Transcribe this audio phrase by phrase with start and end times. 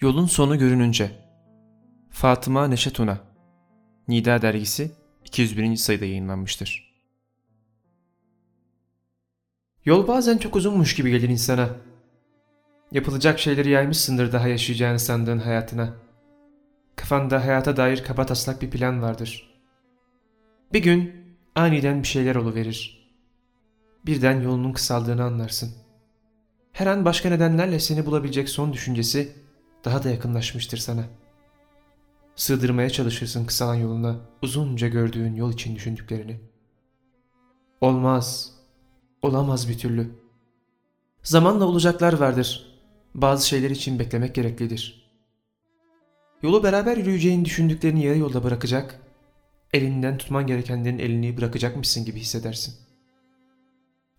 [0.00, 1.10] Yolun sonu görününce
[2.10, 3.20] Fatıma Neşet Una
[4.08, 4.90] Nida dergisi
[5.24, 5.76] 201.
[5.76, 6.94] sayıda yayınlanmıştır.
[9.84, 11.68] Yol bazen çok uzunmuş gibi gelir insana.
[12.92, 15.94] Yapılacak şeyleri yaymışsındır daha yaşayacağını sandığın hayatına.
[16.96, 19.54] Kafanda hayata dair kaba taslak bir plan vardır.
[20.72, 21.12] Bir gün
[21.54, 23.10] aniden bir şeyler oluverir.
[24.06, 25.74] Birden yolunun kısaldığını anlarsın.
[26.72, 29.49] Her an başka nedenlerle seni bulabilecek son düşüncesi
[29.84, 31.04] daha da yakınlaşmıştır sana.
[32.36, 36.40] Sığdırmaya çalışırsın kısalan yoluna uzunca gördüğün yol için düşündüklerini.
[37.80, 38.54] Olmaz,
[39.22, 40.10] olamaz bir türlü.
[41.22, 42.80] Zamanla olacaklar vardır.
[43.14, 45.10] Bazı şeyler için beklemek gereklidir.
[46.42, 49.00] Yolu beraber yürüyeceğin düşündüklerini yarı yolda bırakacak,
[49.72, 52.74] elinden tutman gerekenlerin elini bırakacakmışsın gibi hissedersin.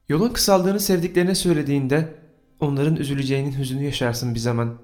[0.09, 2.15] Yolun kısaldığını sevdiklerine söylediğinde
[2.59, 4.77] onların üzüleceğinin hüzünü yaşarsın bir zaman.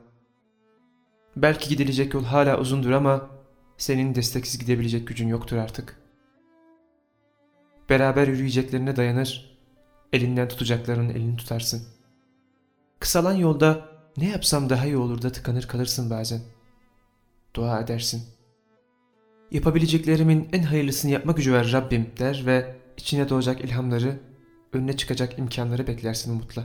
[1.42, 3.30] Belki gidilecek yol hala uzundur ama
[3.78, 6.02] senin desteksiz gidebilecek gücün yoktur artık.
[7.90, 9.58] Beraber yürüyeceklerine dayanır,
[10.14, 11.88] elinden tutacaklarının elini tutarsın.
[13.00, 16.42] Kısalan yolda ne yapsam daha iyi olur da tıkanır kalırsın bazen.
[17.54, 18.24] Dua edersin.
[19.52, 24.20] Yapabileceklerimin en hayırlısını yapma gücü ver Rabbim der ve içine doğacak ilhamları,
[24.74, 26.64] önüne çıkacak imkanları beklersin umutla.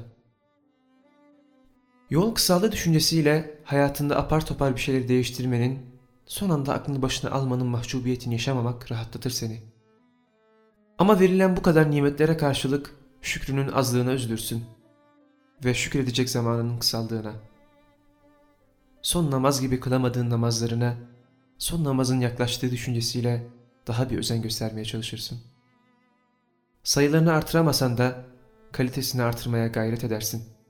[2.13, 5.79] Yol kısaldı düşüncesiyle hayatında apar topar bir şeyleri değiştirmenin,
[6.27, 9.63] son anda aklını başına almanın mahcubiyetini yaşamamak rahatlatır seni.
[10.99, 14.65] Ama verilen bu kadar nimetlere karşılık şükrünün azlığına üzülürsün
[15.65, 17.33] ve şükredecek zamanının kısaldığına.
[19.03, 20.95] Son namaz gibi kılamadığın namazlarına,
[21.59, 23.47] son namazın yaklaştığı düşüncesiyle
[23.87, 25.39] daha bir özen göstermeye çalışırsın.
[26.85, 28.25] Sayılarını artıramasan da
[28.73, 30.62] kalitesini artırmaya gayret edersin.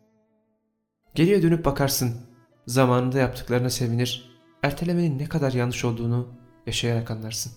[1.15, 2.21] Geriye dönüp bakarsın,
[2.67, 6.29] zamanında yaptıklarına sevinir, ertelemenin ne kadar yanlış olduğunu
[6.67, 7.53] yaşayarak anlarsın.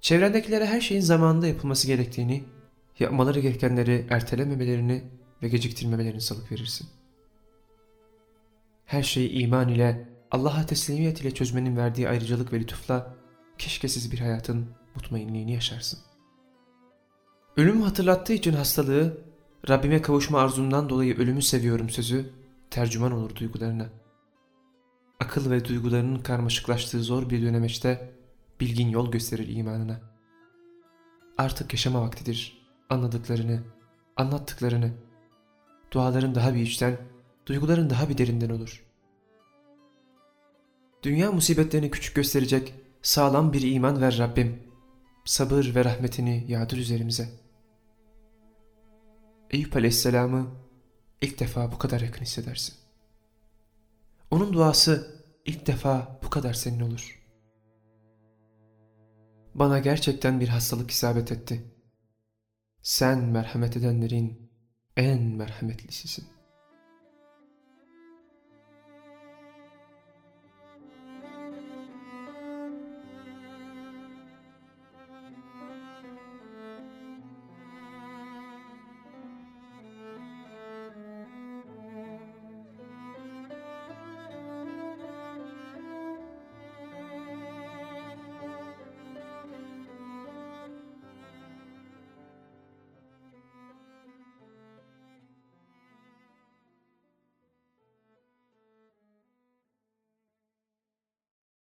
[0.00, 2.44] Çevrendekilere her şeyin zamanında yapılması gerektiğini,
[2.98, 5.04] yapmaları gerekenleri ertelememelerini
[5.42, 6.88] ve geciktirmemelerini salık verirsin.
[8.86, 13.14] Her şeyi iman ile, Allah'a teslimiyet ile çözmenin verdiği ayrıcalık ve lütufla
[13.58, 16.00] keşkesiz bir hayatın mutmainliğini yaşarsın.
[17.56, 19.27] Ölümü hatırlattığı için hastalığı,
[19.68, 22.30] Rabbime kavuşma arzumdan dolayı ölümü seviyorum sözü
[22.70, 23.86] tercüman olur duygularına.
[25.20, 28.10] Akıl ve duygularının karmaşıklaştığı zor bir dönemeçte
[28.60, 30.00] bilgin yol gösterir imanına.
[31.38, 32.68] Artık yaşama vaktidir.
[32.90, 33.60] Anladıklarını,
[34.16, 34.90] anlattıklarını.
[35.92, 36.98] Duaların daha bir içten,
[37.46, 38.84] duyguların daha bir derinden olur.
[41.02, 44.62] Dünya musibetlerini küçük gösterecek sağlam bir iman ver Rabbim.
[45.24, 47.47] Sabır ve rahmetini yağdır üzerimize.''
[49.50, 50.50] Eyüp Aleyhisselam'ı
[51.22, 52.74] ilk defa bu kadar yakın hissedersin.
[54.30, 57.18] Onun duası ilk defa bu kadar senin olur.
[59.54, 61.64] Bana gerçekten bir hastalık isabet etti.
[62.82, 64.50] Sen merhamet edenlerin
[64.96, 66.37] en merhametlisisin.